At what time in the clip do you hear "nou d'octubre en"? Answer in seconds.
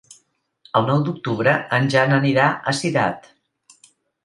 0.91-1.91